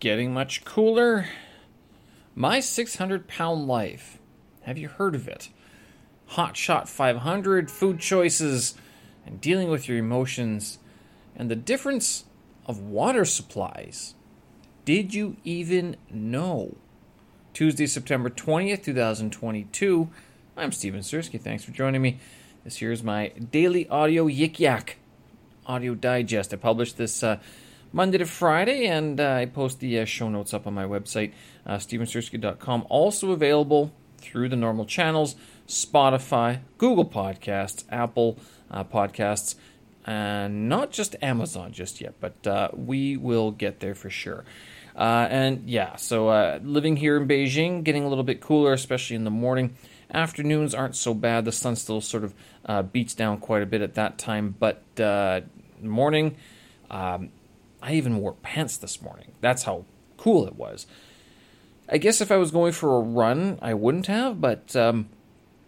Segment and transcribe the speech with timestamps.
[0.00, 1.26] getting much cooler?
[2.34, 4.18] My 600 pound life.
[4.62, 5.50] Have you heard of it?
[6.28, 8.74] Hot Shot 500, food choices,
[9.26, 10.78] and dealing with your emotions,
[11.36, 12.24] and the difference
[12.66, 14.14] of water supplies.
[14.84, 16.76] Did you even know?
[17.52, 20.08] Tuesday, September 20th, 2022.
[20.56, 21.40] I'm Steven Sersky.
[21.40, 22.18] Thanks for joining me.
[22.64, 24.96] This here is my daily audio yik yak
[25.66, 26.52] audio digest.
[26.52, 27.38] I published this uh,
[27.94, 31.32] Monday to Friday, and uh, I post the uh, show notes up on my website,
[31.64, 32.86] uh, stevensersky.com.
[32.88, 35.36] Also available through the normal channels
[35.68, 38.36] Spotify, Google Podcasts, Apple
[38.68, 39.54] uh, Podcasts,
[40.04, 44.44] and not just Amazon just yet, but uh, we will get there for sure.
[44.96, 49.22] Uh, and yeah, so living here in Beijing, getting a little bit cooler, especially in
[49.22, 49.76] the morning.
[50.12, 51.44] Afternoons aren't so bad.
[51.44, 52.34] The sun still sort of
[52.66, 55.42] uh, beats down quite a bit at that time, but uh,
[55.80, 56.34] morning,
[56.90, 57.30] um,
[57.84, 59.32] I even wore pants this morning.
[59.42, 59.84] That's how
[60.16, 60.86] cool it was.
[61.86, 65.10] I guess if I was going for a run, I wouldn't have, but um,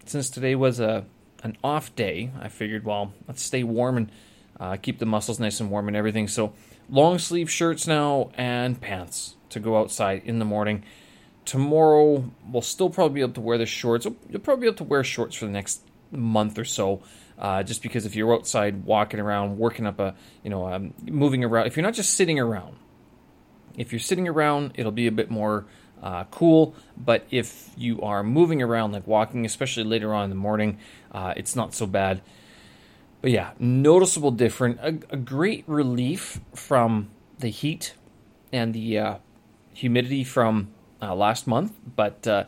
[0.06, 1.04] since today was a
[1.42, 4.12] an off day, I figured, well, let's stay warm and
[4.58, 6.26] uh, keep the muscles nice and warm and everything.
[6.26, 6.54] So
[6.88, 10.82] long sleeve shirts now and pants to go outside in the morning.
[11.44, 14.06] Tomorrow we'll still probably be able to wear the shorts.
[14.06, 17.02] You'll probably be able to wear shorts for the next month or so.
[17.38, 21.44] Uh, just because if you're outside walking around, working up a, you know, um, moving
[21.44, 22.76] around, if you're not just sitting around,
[23.76, 25.66] if you're sitting around, it'll be a bit more
[26.02, 26.74] uh, cool.
[26.96, 30.78] But if you are moving around, like walking, especially later on in the morning,
[31.12, 32.22] uh, it's not so bad.
[33.20, 34.78] But yeah, noticeable different.
[34.80, 37.94] A, a great relief from the heat
[38.52, 39.14] and the uh,
[39.74, 40.68] humidity from
[41.02, 41.72] uh, last month.
[41.94, 42.44] But uh,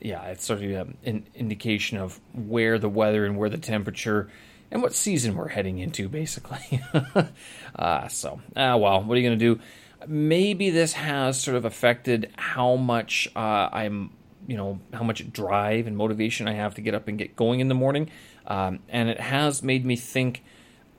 [0.00, 4.28] yeah, it's sort of an indication of where the weather and where the temperature
[4.70, 6.82] and what season we're heading into, basically.
[7.76, 9.60] uh, so, uh, well, what are you going to do?
[10.06, 14.10] Maybe this has sort of affected how much uh, I'm,
[14.46, 17.60] you know, how much drive and motivation I have to get up and get going
[17.60, 18.10] in the morning.
[18.46, 20.44] Um, and it has made me think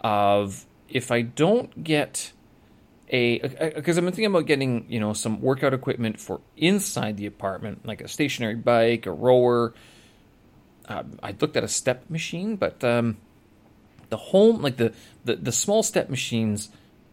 [0.01, 2.31] of if I don't get
[3.09, 7.25] a because I've been thinking about getting you know some workout equipment for inside the
[7.25, 9.74] apartment, like a stationary bike, a rower.
[10.88, 13.18] Uh, I looked at a step machine, but um,
[14.09, 14.94] the home like the,
[15.25, 16.69] the the small step machines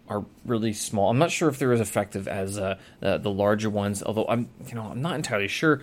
[0.09, 1.11] are really small.
[1.11, 4.49] I'm not sure if they're as effective as uh, the, the larger ones, although I'm
[4.69, 5.81] you know I'm not entirely sure.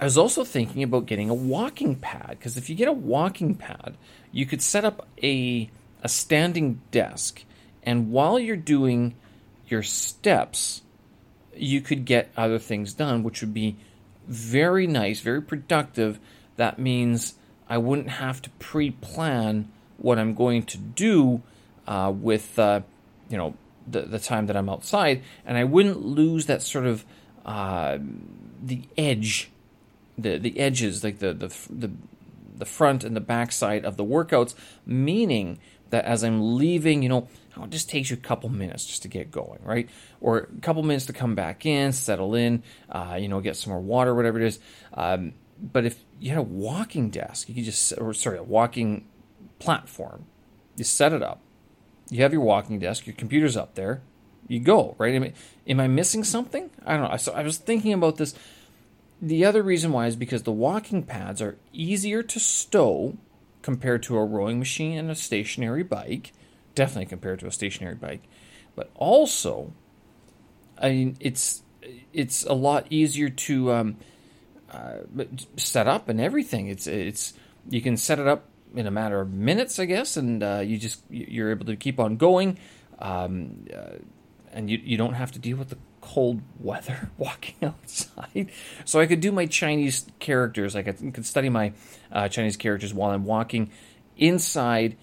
[0.00, 3.56] I was also thinking about getting a walking pad because if you get a walking
[3.56, 3.96] pad,
[4.30, 5.70] you could set up a
[6.02, 7.44] a standing desk,
[7.82, 9.14] and while you're doing
[9.70, 10.82] your steps,
[11.54, 13.76] you could get other things done, which would be
[14.26, 16.18] very nice, very productive.
[16.56, 17.34] That means
[17.68, 21.42] I wouldn't have to pre-plan what I'm going to do
[21.86, 22.82] uh, with uh,
[23.28, 23.54] you know
[23.86, 27.04] the the time that I'm outside, and I wouldn't lose that sort of
[27.44, 27.98] uh,
[28.62, 29.50] the edge
[30.18, 31.90] the the edges, like the the the
[32.56, 34.54] the front and the back side of the workouts,
[34.84, 35.58] meaning
[35.90, 39.02] that as I'm leaving, you know, oh, it just takes you a couple minutes just
[39.02, 39.88] to get going, right?
[40.20, 43.72] Or a couple minutes to come back in, settle in, uh, you know, get some
[43.72, 44.60] more water, whatever it is.
[44.94, 49.06] Um, but if you had a walking desk, you could just, or sorry, a walking
[49.58, 50.26] platform,
[50.76, 51.40] you set it up.
[52.10, 54.00] You have your walking desk, your computer's up there,
[54.46, 55.14] you go, right?
[55.14, 55.32] Am I,
[55.66, 56.70] am I missing something?
[56.86, 57.16] I don't know.
[57.18, 58.34] So I was thinking about this
[59.20, 63.16] the other reason why is because the walking pads are easier to stow
[63.68, 66.32] compared to a rowing machine and a stationary bike,
[66.74, 68.22] definitely compared to a stationary bike.
[68.74, 69.74] But also,
[70.78, 71.62] I mean, it's
[72.14, 73.96] it's a lot easier to um,
[74.72, 75.00] uh,
[75.58, 76.68] set up and everything.
[76.68, 77.34] It's it's
[77.68, 80.78] you can set it up in a matter of minutes, I guess, and uh, you
[80.78, 82.58] just you're able to keep on going,
[83.00, 83.98] um, uh,
[84.50, 88.50] and you you don't have to deal with the cold weather walking outside.
[88.84, 90.74] So I could do my Chinese characters.
[90.74, 91.72] I could, could study my
[92.10, 93.70] uh, Chinese characters while I'm walking
[94.16, 94.96] inside,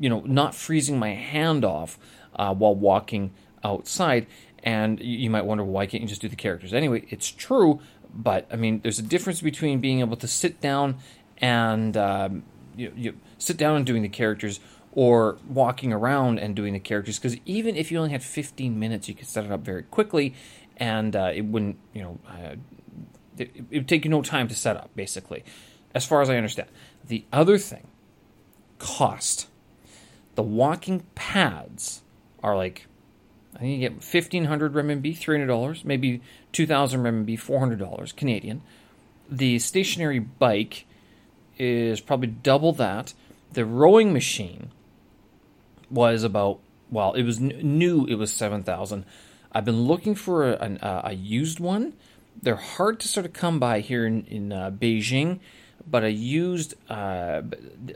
[0.00, 1.98] you know, not freezing my hand off
[2.34, 4.26] uh, while walking outside.
[4.62, 6.72] And you might wonder, why can't you just do the characters?
[6.72, 7.80] Anyway, it's true,
[8.12, 10.96] but I mean, there's a difference between being able to sit down
[11.38, 12.42] and um,
[12.76, 14.58] you, you sit down and doing the characters
[14.94, 19.08] or walking around and doing the characters because even if you only had 15 minutes
[19.08, 20.34] you could set it up very quickly
[20.76, 22.54] and uh, it wouldn't you know uh,
[23.36, 25.44] it, it, would take you no time to set up basically
[25.94, 26.68] as far as i understand.
[27.06, 27.88] The other thing
[28.78, 29.48] cost.
[30.34, 32.02] The walking pads
[32.42, 32.86] are like
[33.56, 36.20] i think you get 1500 renminbi $300 maybe
[36.52, 38.62] 2000 renminbi $400 canadian.
[39.28, 40.86] The stationary bike
[41.58, 43.14] is probably double that.
[43.52, 44.70] The rowing machine
[45.90, 46.60] was about
[46.90, 48.06] well, it was new.
[48.06, 49.04] It was seven thousand.
[49.52, 51.94] I've been looking for a, a, a used one.
[52.42, 55.38] They're hard to sort of come by here in, in uh, Beijing,
[55.88, 57.42] but a used, uh,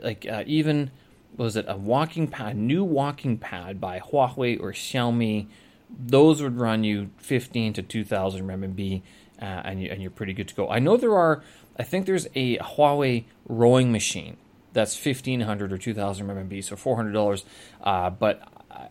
[0.01, 0.91] like uh, even,
[1.35, 5.47] was it a walking pad, new walking pad by Huawei or Xiaomi,
[5.89, 9.01] those would run you 15 to 2,000 renminbi,
[9.41, 10.69] uh, and, you, and you're pretty good to go.
[10.69, 11.43] I know there are,
[11.77, 14.37] I think there's a Huawei rowing machine
[14.73, 17.43] that's 1500 or 2000 RMB, so $400.
[17.83, 18.41] Uh, but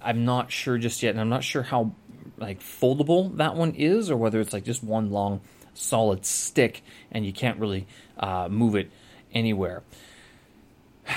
[0.02, 1.92] I'm not sure just yet, and I'm not sure how
[2.36, 5.40] like foldable that one is, or whether it's like just one long
[5.74, 7.86] solid stick and you can't really
[8.18, 8.90] uh, move it
[9.32, 9.82] anywhere.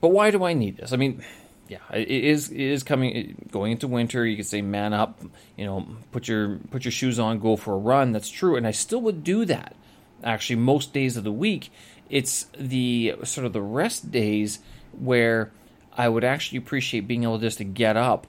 [0.00, 0.92] But why do I need this?
[0.92, 1.24] I mean,
[1.66, 4.24] yeah, it is it is coming going into winter.
[4.24, 5.20] You could say man up,
[5.56, 8.12] you know, put your put your shoes on, go for a run.
[8.12, 9.74] That's true, and I still would do that.
[10.22, 11.72] Actually, most days of the week,
[12.10, 14.60] it's the sort of the rest days
[14.98, 15.50] where
[15.96, 18.26] I would actually appreciate being able just to get up,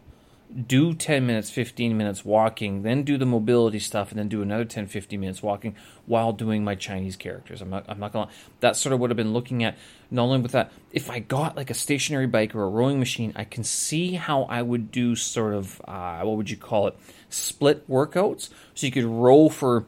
[0.68, 4.66] do 10 minutes, 15 minutes walking, then do the mobility stuff, and then do another
[4.66, 5.76] 10, 15 minutes walking
[6.08, 7.62] while doing my Chinese characters.
[7.62, 9.78] I'm not, I'm not gonna, that's sort of what I've been looking at.
[10.10, 13.32] Not only with that, if I got like a stationary bike or a rowing machine,
[13.36, 16.98] I can see how I would do sort of, uh, what would you call it,
[17.30, 18.50] split workouts.
[18.74, 19.86] So you could row for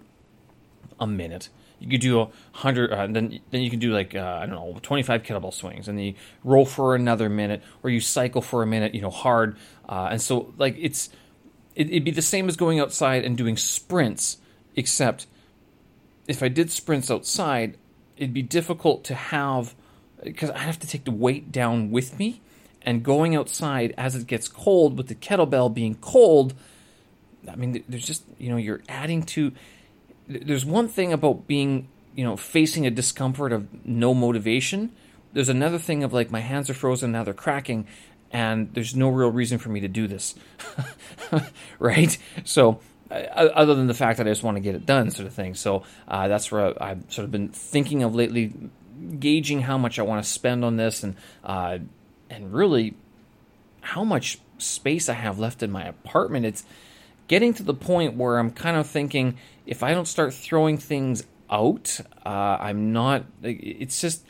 [0.99, 1.49] a minute
[1.81, 4.55] you could do a hundred, uh, then then you can do like uh, I don't
[4.55, 6.13] know, twenty five kettlebell swings, and then you
[6.43, 9.57] roll for another minute, or you cycle for a minute, you know, hard,
[9.89, 11.09] uh, and so like it's
[11.75, 14.37] it, it'd be the same as going outside and doing sprints,
[14.75, 15.25] except
[16.27, 17.77] if I did sprints outside,
[18.15, 19.73] it'd be difficult to have
[20.23, 22.41] because I have to take the weight down with me,
[22.83, 26.53] and going outside as it gets cold with the kettlebell being cold.
[27.49, 29.51] I mean, there's just you know you're adding to
[30.31, 34.91] there's one thing about being, you know, facing a discomfort of no motivation.
[35.33, 37.87] There's another thing of like my hands are frozen now they're cracking,
[38.31, 40.35] and there's no real reason for me to do this,
[41.79, 42.17] right?
[42.43, 42.79] So
[43.11, 45.53] other than the fact that I just want to get it done, sort of thing.
[45.55, 48.53] So uh, that's where I've sort of been thinking of lately,
[49.19, 51.79] gauging how much I want to spend on this, and uh,
[52.29, 52.95] and really
[53.81, 56.45] how much space I have left in my apartment.
[56.45, 56.63] It's
[57.31, 61.23] getting to the point where I'm kind of thinking if I don't start throwing things
[61.49, 63.23] out, uh, I'm not.
[63.41, 64.25] It's just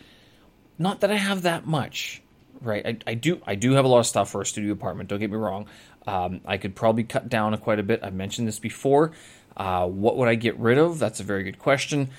[0.78, 2.22] not that I have that much,
[2.62, 2.86] right?
[2.86, 3.42] I, I, do.
[3.48, 5.10] I do have a lot of stuff for a studio apartment.
[5.10, 5.66] Don't get me wrong.
[6.06, 8.02] Um, I could probably cut down quite a bit.
[8.04, 9.14] I've mentioned this before.
[9.58, 11.00] Uh, what would I get rid of?
[11.00, 12.10] That's a very good question.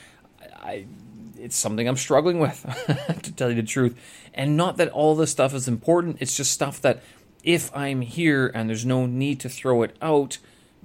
[0.61, 0.87] I,
[1.39, 2.61] it's something I'm struggling with,
[3.23, 3.97] to tell you the truth.
[4.35, 6.17] And not that all this stuff is important.
[6.19, 7.05] It's just stuff that
[7.45, 10.39] if I'm here and there's no need to throw it out,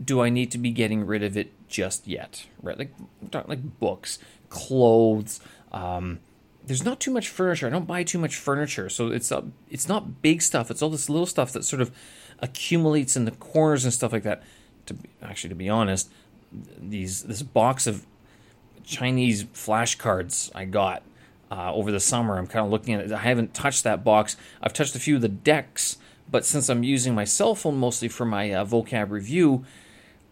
[0.03, 2.45] do I need to be getting rid of it just yet?
[2.61, 2.91] Right, like
[3.33, 5.39] like books, clothes.
[5.71, 6.19] Um,
[6.65, 7.67] there's not too much furniture.
[7.67, 9.31] I don't buy too much furniture, so it's
[9.69, 10.69] it's not big stuff.
[10.69, 11.91] It's all this little stuff that sort of
[12.39, 14.43] accumulates in the corners and stuff like that.
[14.87, 16.09] To be, actually, to be honest,
[16.77, 18.05] these this box of
[18.83, 21.03] Chinese flashcards I got
[21.51, 22.37] uh, over the summer.
[22.37, 23.11] I'm kind of looking at it.
[23.11, 24.35] I haven't touched that box.
[24.61, 25.97] I've touched a few of the decks,
[26.29, 29.65] but since I'm using my cell phone mostly for my uh, vocab review,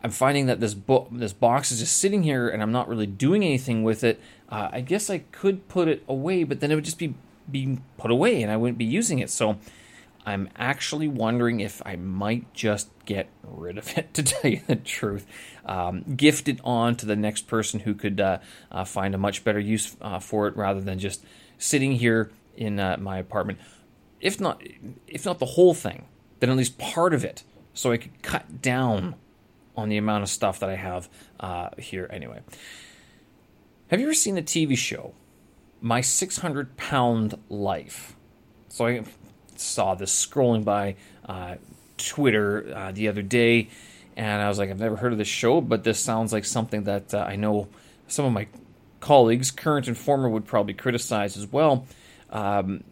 [0.05, 3.07] I'm finding that this book, this box is just sitting here, and I'm not really
[3.07, 4.21] doing anything with it.
[4.47, 7.15] Uh, I guess I could put it away, but then it would just be
[7.49, 9.31] being put away, and I wouldn't be using it.
[9.31, 9.57] So
[10.23, 14.09] I'm actually wondering if I might just get rid of it.
[14.13, 15.25] To tell you the truth,
[15.65, 18.37] um, gift it on to the next person who could uh,
[18.71, 21.25] uh, find a much better use uh, for it, rather than just
[21.57, 23.57] sitting here in uh, my apartment.
[24.21, 24.61] If not,
[25.07, 26.05] if not the whole thing,
[26.41, 29.15] then at least part of it, so I could cut down
[29.75, 32.41] on the amount of stuff that I have uh, here anyway.
[33.87, 35.13] Have you ever seen the TV show,
[35.81, 38.15] My 600 Pound Life?
[38.69, 39.03] So I
[39.55, 40.95] saw this scrolling by
[41.27, 41.55] uh,
[41.97, 43.69] Twitter uh, the other day,
[44.15, 46.83] and I was like, I've never heard of this show, but this sounds like something
[46.83, 47.67] that uh, I know
[48.07, 48.47] some of my
[48.99, 51.85] colleagues, current and former, would probably criticize as well.
[52.31, 52.83] Um,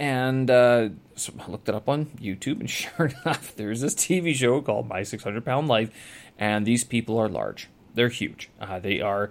[0.00, 4.34] and uh, so I looked it up on YouTube, and sure enough, there's this TV
[4.34, 5.90] show called My 600 Pound Life,
[6.38, 7.68] and these people are large.
[7.94, 8.48] They're huge.
[8.58, 9.30] Uh, they are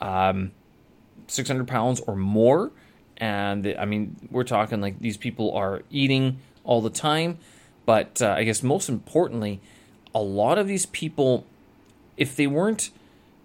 [0.00, 0.52] um,
[1.26, 2.70] 600 pounds or more,
[3.16, 7.38] and I mean, we're talking like these people are eating all the time.
[7.86, 9.60] But uh, I guess most importantly,
[10.14, 11.46] a lot of these people,
[12.16, 12.90] if they weren't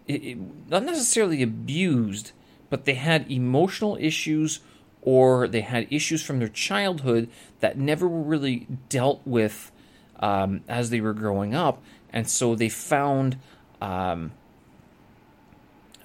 [0.08, 0.38] it,
[0.70, 2.32] not necessarily abused,
[2.70, 4.60] but they had emotional issues
[5.01, 7.29] or they had issues from their childhood
[7.60, 9.72] that never were really dealt with
[10.20, 13.38] um, as they were growing up, and so they found
[13.82, 14.32] um,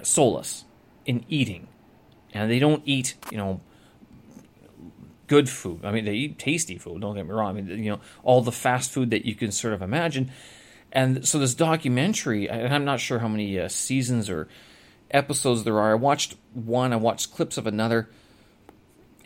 [0.02, 0.64] solace
[1.06, 1.66] in eating,
[2.32, 3.60] and they don't eat, you know,
[5.26, 5.80] good food.
[5.84, 7.00] I mean, they eat tasty food.
[7.00, 7.56] Don't get me wrong.
[7.56, 10.30] I mean, you know, all the fast food that you can sort of imagine,
[10.94, 14.46] And so this documentary, and I'm not sure how many uh, seasons or
[15.10, 15.90] episodes there are.
[15.90, 18.08] I watched one, I watched clips of another,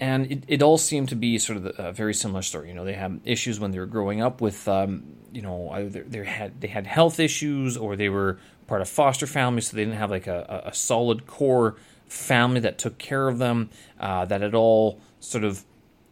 [0.00, 2.68] and it, it all seemed to be sort of a very similar story.
[2.68, 5.02] You know, they had issues when they were growing up with, um,
[5.32, 9.26] you know, either they had they had health issues or they were part of foster
[9.26, 11.76] families, so they didn't have like a, a solid core
[12.06, 15.64] family that took care of them, uh, that at all sort of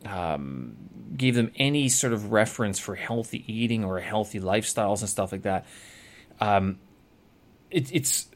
[0.04, 0.76] um,
[1.16, 5.42] gave them any sort of reference for healthy eating or healthy lifestyles and stuff like
[5.42, 5.66] that.
[6.40, 6.78] Um,
[7.70, 8.28] it, it's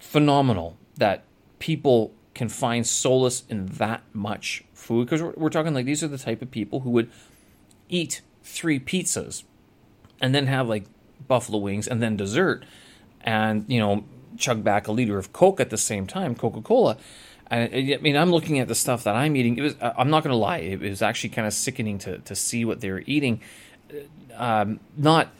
[0.00, 1.24] phenomenal that
[1.58, 6.08] people can find solace in that much food because we're, we're talking like these are
[6.08, 7.10] the type of people who would
[7.88, 9.44] eat three pizzas
[10.20, 10.84] and then have like
[11.26, 12.64] buffalo wings and then dessert
[13.20, 14.04] and you know
[14.36, 16.96] chug back a liter of coke at the same time coca-cola
[17.50, 19.58] I, I mean, I'm looking at the stuff that I'm eating.
[19.58, 22.36] It was, I'm not going to lie, it was actually kind of sickening to, to
[22.36, 23.40] see what they were eating.
[24.36, 25.32] Um, not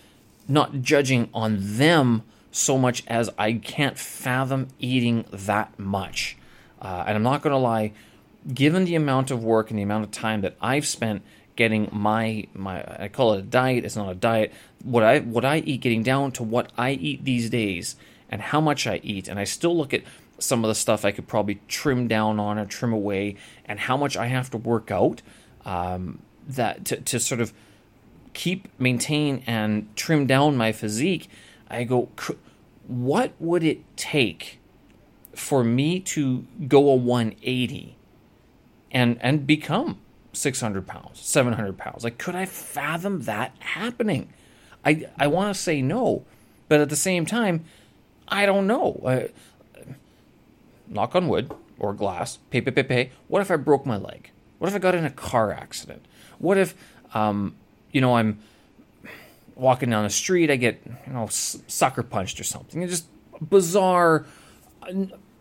[0.49, 6.37] not judging on them so much as I can't fathom eating that much.
[6.81, 7.93] Uh, and I'm not going to lie,
[8.53, 11.23] given the amount of work and the amount of time that I've spent
[11.57, 13.85] getting my my I call it a diet.
[13.85, 14.53] It's not a diet.
[14.83, 17.97] What I what I eat, getting down to what I eat these days,
[18.31, 20.03] and how much I eat, and I still look at
[20.39, 23.97] some of the stuff I could probably trim down on or trim away, and how
[23.97, 25.21] much I have to work out
[25.67, 27.53] um, that to, to sort of
[28.33, 31.29] keep, maintain, and trim down my physique.
[31.69, 32.09] I go,
[32.87, 34.60] what would it take
[35.41, 37.97] for me to go a 180
[38.93, 39.99] and and become
[40.33, 42.05] 600 pounds, 700 pounds?
[42.05, 44.33] Like, could I fathom that happening?
[44.85, 46.25] I I want to say no,
[46.69, 47.65] but at the same time,
[48.29, 49.01] I don't know.
[49.05, 49.93] Uh,
[50.87, 53.11] knock on wood or glass, pay, pay, pay, pay.
[53.29, 54.31] What if I broke my leg?
[54.59, 56.05] What if I got in a car accident?
[56.39, 56.75] What if,
[57.15, 57.55] um,
[57.93, 58.41] you know, I'm
[59.55, 62.83] walking down the street, I get, you know, sucker punched or something?
[62.83, 63.07] It's just
[63.41, 64.27] bizarre.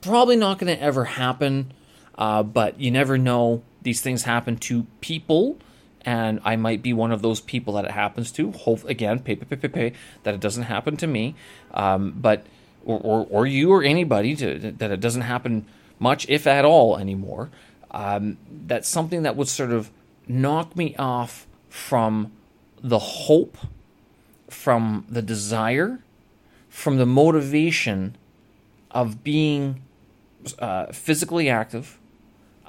[0.01, 1.73] Probably not going to ever happen,
[2.17, 3.63] uh, but you never know.
[3.81, 5.57] These things happen to people,
[6.01, 8.51] and I might be one of those people that it happens to.
[8.51, 11.35] Hope again, pay, pay, pay, pay, pay, that it doesn't happen to me.
[11.73, 12.45] Um, but
[12.85, 15.65] or, or, or you or anybody to, that it doesn't happen
[15.99, 17.49] much, if at all, anymore.
[17.91, 19.91] Um, that's something that would sort of
[20.27, 22.31] knock me off from
[22.81, 23.57] the hope,
[24.49, 25.99] from the desire,
[26.69, 28.15] from the motivation
[28.91, 29.81] of being
[30.59, 31.97] uh, physically active,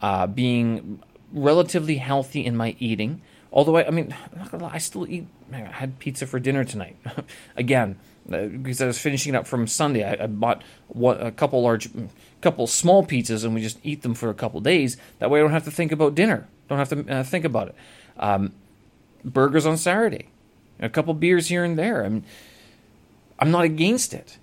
[0.00, 3.22] uh, being relatively healthy in my eating.
[3.52, 4.14] Although I, I mean,
[4.52, 5.26] lie, i still eat.
[5.52, 6.96] I had pizza for dinner tonight.
[7.56, 7.98] Again,
[8.30, 10.04] uh, because I was finishing up from Sunday.
[10.04, 11.88] I, I bought what, a couple large,
[12.40, 14.96] couple small pizzas, and we just eat them for a couple days.
[15.18, 16.46] That way, I don't have to think about dinner.
[16.68, 17.74] Don't have to uh, think about it.
[18.18, 18.52] Um,
[19.24, 20.28] burgers on Saturday,
[20.78, 22.04] a couple beers here and there.
[22.04, 22.24] I'm,
[23.38, 24.38] I'm not against it,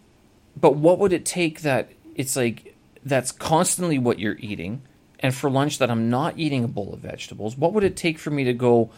[0.60, 2.76] but what would it take that it's like
[3.08, 4.82] that's constantly what you're eating,
[5.20, 7.58] and for lunch that I'm not eating a bowl of vegetables?
[7.58, 8.92] What would it take for me to go?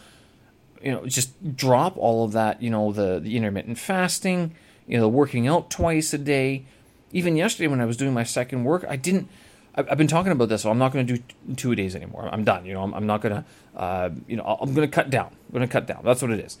[0.82, 4.54] you know, just drop all of that, you know, the, the intermittent fasting,
[4.86, 6.64] you know, working out twice a day.
[7.12, 9.28] Even yesterday when I was doing my second work, I didn't.
[9.74, 11.22] I've been talking about this, so I'm not going to do
[11.54, 12.28] two days anymore.
[12.30, 12.66] I'm done.
[12.66, 13.44] You know, I'm, I'm not going to.
[13.78, 15.28] Uh, you know, I'm going to cut down.
[15.28, 16.02] I'm going to cut down.
[16.04, 16.58] That's what it is.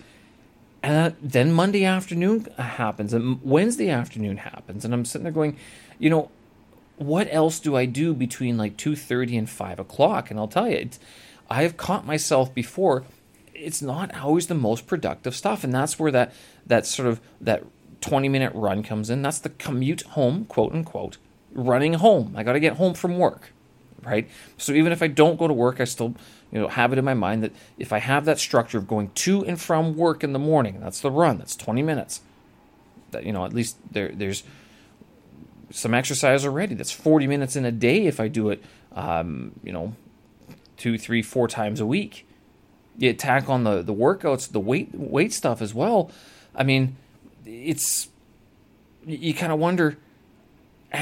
[0.82, 5.56] And then Monday afternoon happens, and Wednesday afternoon happens, and I'm sitting there going,
[5.98, 6.30] you know,
[7.00, 10.30] what else do I do between like two thirty and five o'clock?
[10.30, 10.90] And I'll tell you,
[11.48, 13.04] I have caught myself before.
[13.54, 16.34] It's not always the most productive stuff, and that's where that
[16.66, 17.64] that sort of that
[18.02, 19.22] 20 minute run comes in.
[19.22, 21.16] That's the commute home, quote unquote,
[21.52, 22.34] running home.
[22.36, 23.52] I got to get home from work,
[24.02, 24.28] right?
[24.58, 26.14] So even if I don't go to work, I still
[26.52, 29.10] you know have it in my mind that if I have that structure of going
[29.14, 31.38] to and from work in the morning, that's the run.
[31.38, 32.20] That's 20 minutes.
[33.12, 34.44] That you know at least there there's
[35.70, 36.74] some exercise already.
[36.74, 38.62] That's 40 minutes in a day if I do it,
[38.92, 39.94] um, you know,
[40.76, 42.26] two, three, four times a week.
[42.98, 46.10] You tack on the the workouts, the weight weight stuff as well.
[46.54, 46.96] I mean,
[47.46, 48.08] it's
[49.06, 49.96] you kind of wonder.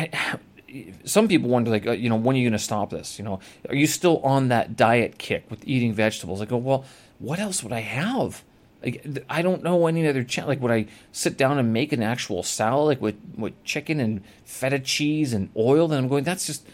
[1.04, 3.18] Some people wonder, like, uh, you know, when are you going to stop this?
[3.18, 6.42] You know, are you still on that diet kick with eating vegetables?
[6.42, 6.84] I go, well,
[7.18, 8.44] what else would I have?
[8.82, 10.46] Like, I don't know any other chance.
[10.46, 14.22] Like, would I sit down and make an actual salad, like with with chicken and
[14.44, 15.88] feta cheese and oil?
[15.88, 16.66] Then I'm going, that's just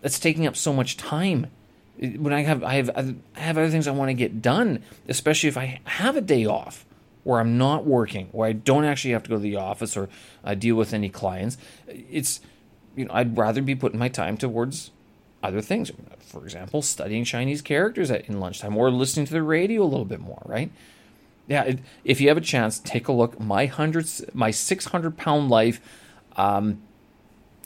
[0.00, 1.46] that's taking up so much time.
[1.98, 2.90] When I have I have
[3.36, 6.44] I have other things I want to get done, especially if I have a day
[6.46, 6.84] off
[7.24, 10.08] where I'm not working, where I don't actually have to go to the office or
[10.42, 12.40] uh, deal with any clients, it's
[12.96, 14.90] you know I'd rather be putting my time towards
[15.42, 15.92] other things.
[16.18, 20.04] For example, studying Chinese characters at, in lunchtime or listening to the radio a little
[20.04, 20.42] bit more.
[20.44, 20.72] Right?
[21.52, 23.38] Yeah, it, if you have a chance, take a look.
[23.38, 25.82] My hundreds, my 600 pound life.
[26.34, 26.80] Um,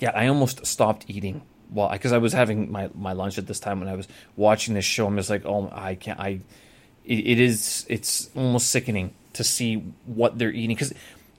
[0.00, 1.42] yeah, I almost stopped eating.
[1.70, 4.74] Well, because I was having my, my lunch at this time when I was watching
[4.74, 5.06] this show.
[5.06, 6.18] I'm just like, oh, I can't.
[6.18, 6.40] I,
[7.04, 7.86] it, it is.
[7.88, 10.92] It's almost sickening to see what they're eating because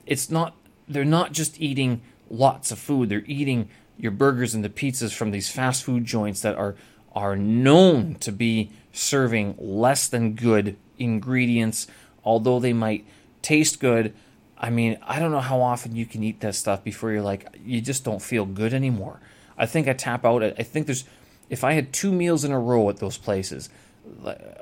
[0.06, 0.54] it's not.
[0.88, 2.00] They're not just eating
[2.30, 3.10] lots of food.
[3.10, 6.76] They're eating your burgers and the pizzas from these fast food joints that are
[7.14, 11.86] are known to be serving less than good ingredients,
[12.24, 13.06] although they might
[13.42, 14.14] taste good.
[14.56, 17.56] I mean, I don't know how often you can eat that stuff before you're like,
[17.64, 19.20] you just don't feel good anymore.
[19.56, 20.42] I think I tap out.
[20.42, 21.04] I think there's,
[21.48, 23.68] if I had two meals in a row at those places,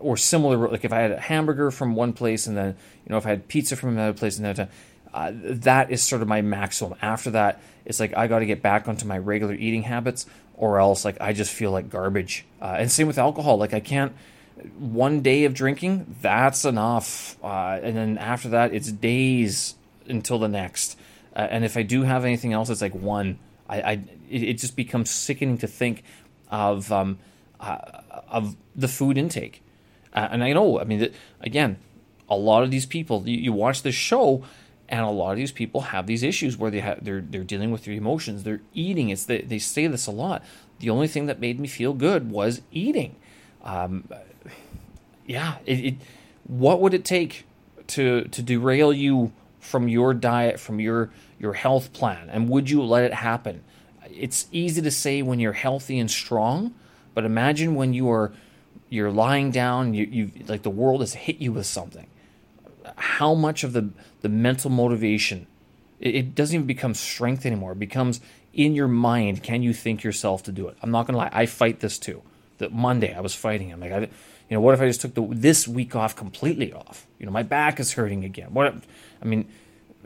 [0.01, 3.17] or similar, like if I had a hamburger from one place and then, you know,
[3.17, 4.69] if I had pizza from another place and then,
[5.15, 6.99] uh, that is sort of my maximum.
[7.01, 10.79] After that, it's like I got to get back onto my regular eating habits, or
[10.79, 12.45] else like I just feel like garbage.
[12.61, 13.57] Uh, and same with alcohol.
[13.57, 14.13] Like I can't.
[14.79, 17.37] One day of drinking, that's enough.
[17.43, 19.75] Uh, and then after that, it's days
[20.09, 20.99] until the next.
[21.35, 23.39] Uh, and if I do have anything else, it's like one.
[23.69, 23.93] I, I
[24.31, 26.03] it, it just becomes sickening to think
[26.51, 27.19] of um,
[27.61, 27.79] uh,
[28.29, 29.63] of the food intake.
[30.15, 31.79] Uh, and I know, I mean, again,
[32.29, 34.45] a lot of these people, you, you watch this show
[34.89, 37.71] and a lot of these people have these issues where they have they're they're dealing
[37.71, 40.45] with their emotions they're eating it's they, they say this a lot
[40.79, 43.17] the only thing that made me feel good was eating
[43.65, 44.09] um,
[45.26, 45.95] yeah it, it,
[46.45, 47.45] what would it take
[47.88, 52.30] to to derail you from your diet from your your health plan?
[52.30, 53.62] And would you let it happen?
[54.09, 56.75] It's easy to say when you're healthy and strong
[57.14, 58.33] but imagine when you are
[58.88, 62.06] you're lying down you you like the world has hit you with something.
[62.97, 63.90] How much of the
[64.23, 65.47] the mental motivation
[65.99, 67.73] it, it doesn't even become strength anymore.
[67.73, 68.21] It becomes
[68.52, 70.76] in your mind can you think yourself to do it?
[70.83, 72.23] I'm not gonna lie i fight this too.
[72.59, 74.09] That monday i was fighting i'm like I,
[74.49, 77.07] you know what if i just took the this week off completely off?
[77.19, 78.53] You know my back is hurting again.
[78.53, 78.75] What
[79.23, 79.49] i mean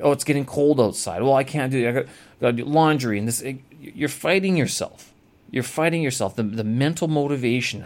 [0.03, 1.23] oh it's getting cold outside.
[1.23, 2.07] Well i can't do i got,
[2.41, 5.13] got to do laundry and this it, you're fighting yourself.
[5.51, 6.37] You're fighting yourself.
[6.37, 7.85] The, the mental motivation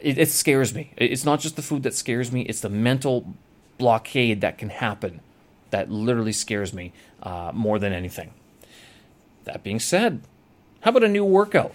[0.00, 0.92] it, it scares me.
[0.96, 2.42] It's not just the food that scares me.
[2.42, 3.34] It's the mental
[3.78, 5.20] blockade that can happen
[5.70, 8.32] that literally scares me uh, more than anything.
[9.44, 10.22] That being said,
[10.80, 11.74] how about a new workout?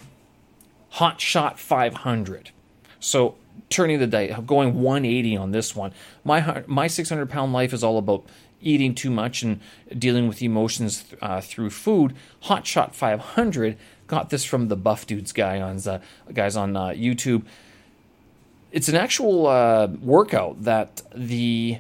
[0.92, 2.52] Hot Shot 500.
[3.00, 3.36] So
[3.70, 5.94] turning the diet, going 180 on this one.
[6.24, 8.26] My my 600 pound life is all about
[8.62, 9.60] eating too much and
[9.98, 12.16] dealing with emotions uh, through food.
[12.42, 16.00] Hot Shot 500 got this from the Buff Dudes guy on uh,
[16.34, 17.44] guys on uh, YouTube.
[18.72, 21.80] It's an actual uh, workout that the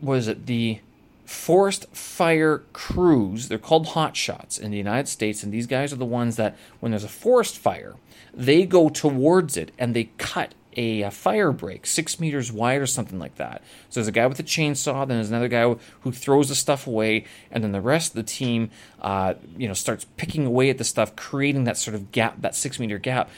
[0.00, 0.80] what is it the
[1.24, 5.96] forest fire crews they're called hot shots in the united states and these guys are
[5.96, 7.96] the ones that when there's a forest fire
[8.32, 12.86] they go towards it and they cut a, a, fire break six meters wide or
[12.86, 16.12] something like that so there's a guy with a chainsaw then there's another guy who
[16.12, 18.70] throws the stuff away and then the rest of the team
[19.02, 22.54] uh, you know starts picking away at the stuff creating that sort of gap that
[22.54, 23.28] six meter gap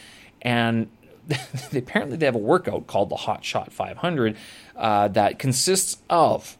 [0.42, 0.88] and
[1.74, 4.36] apparently they have a workout called the Hot Shot 500
[4.76, 6.56] uh, that consists of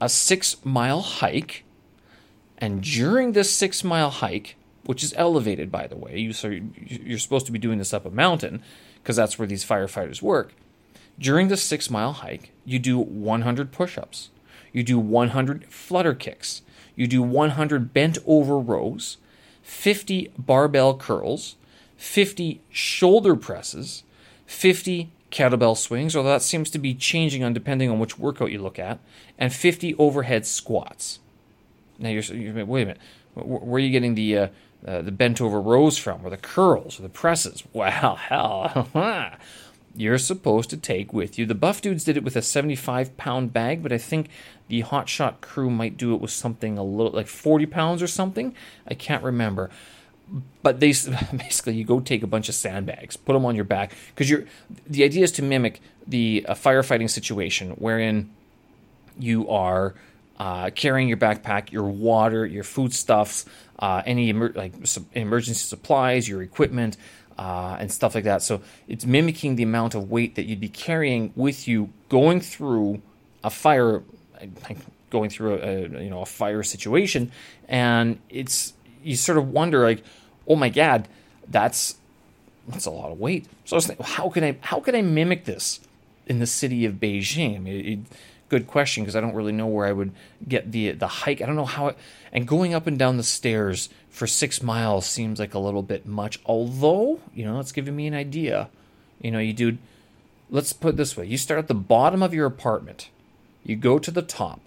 [0.00, 1.64] a six mile hike.
[2.58, 7.18] And during this six mile hike, which is elevated, by the way, you, so you're
[7.18, 8.62] supposed to be doing this up a mountain
[9.02, 10.52] because that's where these firefighters work.
[11.18, 14.30] During this six mile hike, you do 100 push ups,
[14.72, 16.62] you do 100 flutter kicks,
[16.96, 19.18] you do 100 bent over rows,
[19.62, 21.56] 50 barbell curls,
[21.96, 24.02] 50 shoulder presses,
[24.46, 28.60] 50 kettlebell swings, although that seems to be changing on depending on which workout you
[28.60, 28.98] look at,
[29.38, 31.20] and 50 overhead squats.
[31.98, 33.00] Now you're, you're wait a minute,
[33.34, 34.48] where are you getting the uh,
[34.86, 37.62] uh, the bent over rows from, or the curls, or the presses?
[37.72, 38.88] Well, hell,
[39.96, 41.46] you're supposed to take with you.
[41.46, 44.28] The Buff Dudes did it with a 75 pound bag, but I think
[44.68, 48.06] the Hot Shot crew might do it with something a little like 40 pounds or
[48.06, 48.54] something.
[48.86, 49.70] I can't remember
[50.62, 50.88] but they
[51.32, 54.44] basically you go take a bunch of sandbags, put them on your back because you're.
[54.86, 58.30] The idea is to mimic the firefighting situation wherein
[59.18, 59.94] you are
[60.40, 63.44] uh, carrying your backpack, your water, your foodstuffs,
[63.78, 64.72] uh, any emer- like
[65.12, 66.96] emergency supplies, your equipment,
[67.38, 68.40] uh, and stuff like that.
[68.42, 73.02] So it's mimicking the amount of weight that you'd be carrying with you going through
[73.44, 74.02] a fire,
[75.10, 77.30] going through a, a you know a fire situation,
[77.68, 78.72] and it's
[79.04, 80.02] you sort of wonder like
[80.48, 81.06] oh my god,
[81.48, 81.96] that's
[82.66, 83.46] that's a lot of weight.
[83.66, 85.80] So I was thinking, how can I how can I mimic this
[86.26, 87.56] in the city of Beijing?
[87.56, 88.16] I mean, it,
[88.50, 90.12] good question because I don't really know where I would
[90.46, 91.40] get the the hike.
[91.40, 91.98] I don't know how it,
[92.32, 96.04] and going up and down the stairs for six miles seems like a little bit
[96.04, 96.38] much.
[96.44, 98.68] Although you know, it's giving me an idea.
[99.22, 99.78] You know, you do.
[100.50, 103.08] Let's put it this way: you start at the bottom of your apartment,
[103.64, 104.60] you go to the top,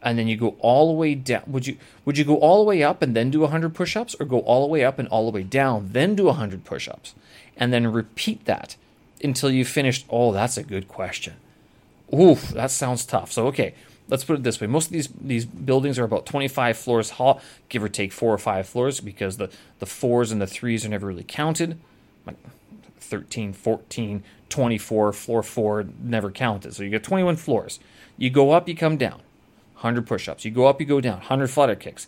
[0.00, 1.42] and then you go all the way down.
[1.48, 4.24] Would you would you go all the way up and then do 100 push-ups or
[4.24, 7.14] go all the way up and all the way down, then do 100 push-ups
[7.56, 8.76] and then repeat that
[9.22, 10.06] until you finished?
[10.08, 11.34] Oh, that's a good question.
[12.14, 13.32] Oof, that sounds tough.
[13.32, 13.74] So okay,
[14.08, 14.66] let's put it this way.
[14.66, 18.38] Most of these these buildings are about 25 floors tall, give or take 4 or
[18.38, 21.78] 5 floors because the the 4s and the 3s are never really counted.
[22.26, 22.36] Like
[22.98, 26.74] 13, 14, 24, floor 4 never counted.
[26.74, 27.78] So you get 21 floors.
[28.18, 29.20] You go up, you come down.
[29.74, 30.44] 100 push ups.
[30.44, 32.06] You go up, you go down, 100 flutter kicks.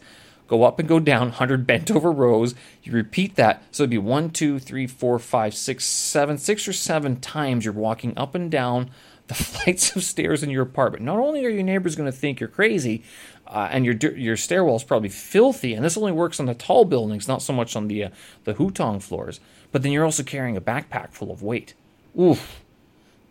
[0.48, 2.54] Go up and go down, 100 bent over rows.
[2.82, 3.62] You repeat that.
[3.70, 7.74] So it'd be one, two, three, four, five, six, seven, six or seven times you're
[7.74, 8.90] walking up and down
[9.28, 11.04] the flights of stairs in your apartment.
[11.04, 13.02] Not only are your neighbors going to think you're crazy,
[13.46, 16.84] uh, and your your stairwell is probably filthy, and this only works on the tall
[16.84, 18.10] buildings, not so much on the uh,
[18.44, 19.40] the hutong floors.
[19.70, 21.74] But then you're also carrying a backpack full of weight.
[22.18, 22.62] Oof.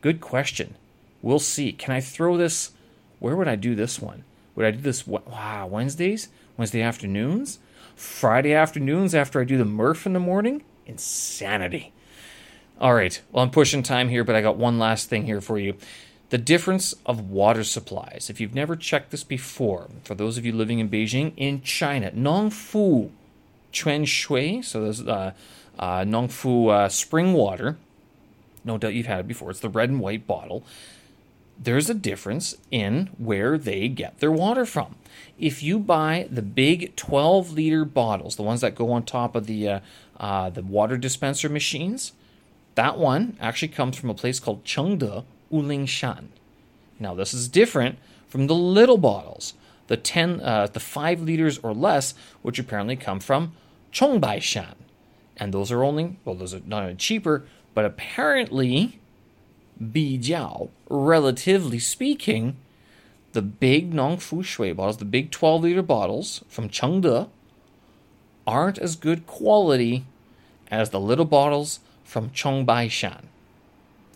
[0.01, 0.75] Good question.
[1.21, 1.71] We'll see.
[1.71, 2.71] Can I throw this?
[3.19, 4.23] Where would I do this one?
[4.55, 5.07] Would I do this?
[5.07, 7.59] Wow, Wednesdays, Wednesday afternoons,
[7.95, 10.63] Friday afternoons after I do the Murph in the morning?
[10.85, 11.91] Insanity.
[12.79, 15.57] All right, well, I'm pushing time here, but I got one last thing here for
[15.57, 15.75] you.
[16.29, 18.29] The difference of water supplies.
[18.29, 22.11] If you've never checked this before, for those of you living in Beijing, in China,
[22.11, 23.09] Nongfu
[23.71, 25.31] Chuan Shui, so there's uh,
[25.79, 27.77] uh, Nongfu uh, spring water.
[28.63, 29.49] No doubt you've had it before.
[29.49, 30.63] It's the red and white bottle
[31.59, 34.95] there's a difference in where they get their water from.
[35.39, 39.47] If you buy the big 12 liter bottles, the ones that go on top of
[39.47, 39.79] the uh,
[40.19, 42.13] uh, the water dispenser machines,
[42.77, 46.25] that one actually comes from a place called Chengde Wulingshan.
[46.99, 47.97] Now this is different
[48.29, 49.55] from the little bottles,
[49.87, 52.13] the 10, uh, the five liters or less,
[52.43, 53.53] which apparently come from
[53.91, 54.75] Changbaishan,
[55.37, 58.99] and those are only well, those are not only cheaper, but apparently
[59.79, 62.57] 比较, relatively speaking,
[63.33, 67.27] the big Nongfu Shui bottles, the big 12 liter bottles from Chengde,
[68.45, 70.05] aren't as good quality
[70.69, 73.25] as the little bottles from Changbaishan.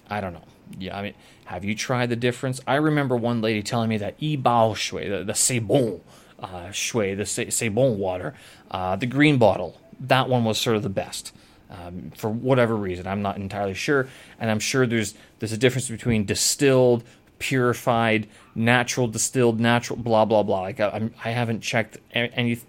[0.10, 0.46] I don't know.
[0.80, 1.14] Yeah, I mean,
[1.46, 2.62] have you tried the difference?
[2.66, 6.00] I remember one lady telling me that Yibao Shui, the, the C'estbon
[6.40, 8.34] uh, Shui, the C'estbon water,
[8.72, 11.34] uh, the green bottle, that one was sort of the best
[11.70, 13.06] um, for whatever reason.
[13.06, 14.08] I'm not entirely sure,
[14.40, 17.04] and I'm sure there's there's a difference between distilled,
[17.40, 20.62] purified, natural distilled, natural blah blah blah.
[20.62, 22.60] Like I, I haven't checked any.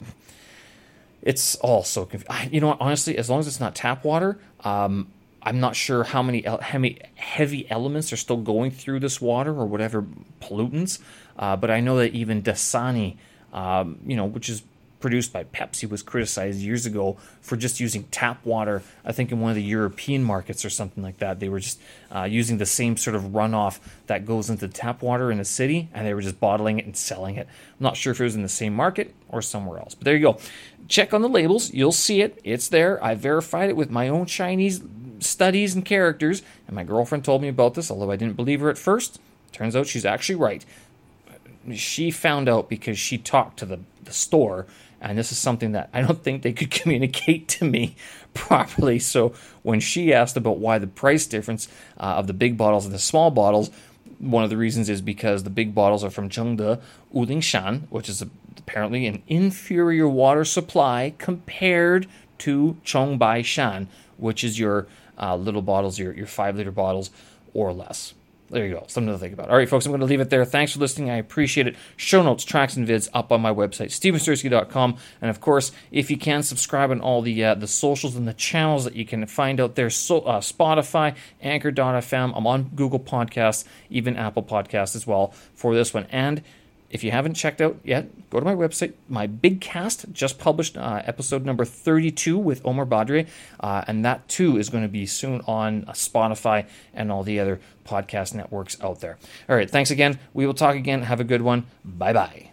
[1.23, 2.53] It's all so confusing.
[2.53, 2.79] You know what?
[2.81, 5.09] Honestly, as long as it's not tap water, um,
[5.43, 9.51] I'm not sure how many, how many heavy elements are still going through this water
[9.51, 10.05] or whatever
[10.41, 11.01] pollutants.
[11.37, 13.17] Uh, but I know that even Dasani,
[13.53, 14.63] um, you know, which is
[15.03, 18.83] produced by Pepsi was criticized years ago for just using tap water.
[19.05, 21.81] I think in one of the European markets or something like that, they were just
[22.11, 25.91] uh, using the same sort of runoff that goes into tap water in the city,
[25.93, 27.47] and they were just bottling it and selling it.
[27.47, 30.17] I'm not sure if it was in the same market or somewhere else, but there
[30.17, 30.38] you go.
[30.88, 32.41] Check on the labels; you'll see it.
[32.45, 33.03] It's there.
[33.05, 34.83] I verified it with my own Chinese
[35.19, 38.71] studies and characters, and my girlfriend told me about this, although I didn't believe her
[38.71, 39.21] at first.
[39.53, 40.65] Turns out she's actually right.
[41.75, 44.67] She found out because she talked to the, the store
[45.03, 47.97] and this is something that I don't think they could communicate to me
[48.35, 48.99] properly.
[48.99, 52.95] So when she asked about why the price difference uh, of the big bottles and
[52.95, 53.71] the small bottles,
[54.19, 56.81] one of the reasons is because the big bottles are from Chengde
[57.12, 62.07] Wulingshan, which is a, apparently an inferior water supply compared
[62.38, 64.87] to Changbaishan, which is your
[65.19, 67.11] uh, little bottles, your, your five liter bottles
[67.53, 68.15] or less
[68.53, 68.85] there you go.
[68.87, 69.49] Something to think about.
[69.49, 70.45] All right, folks, I'm going to leave it there.
[70.45, 71.11] Thanks for listening.
[71.11, 71.77] I appreciate it.
[71.97, 74.97] Show notes, tracks, and vids up on my website, stevensersky.com.
[75.21, 78.35] And of course, if you can, subscribe on all the uh, the socials and the
[78.35, 79.91] channels that you can find out there.
[79.91, 82.33] So, uh, Spotify, Anchor.fm.
[82.37, 86.07] I'm on Google Podcasts, even Apple Podcasts as well for this one.
[86.11, 86.43] And
[86.93, 88.93] if you haven't checked out yet, go to my website.
[89.09, 93.27] My big cast just published uh, episode number 32 with Omar Badre,
[93.61, 97.41] uh, and that too is going to be soon on uh, Spotify and all the
[97.41, 99.19] other podcast networks out there.
[99.49, 100.21] All right, thanks again.
[100.35, 101.03] We will talk again.
[101.03, 101.67] Have a good one.
[101.85, 102.52] Bye bye.